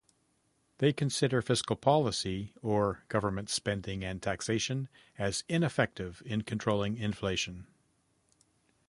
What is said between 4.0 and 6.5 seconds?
and taxation, as ineffective in